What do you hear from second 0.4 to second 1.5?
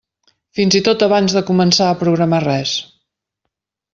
Fins i tot abans de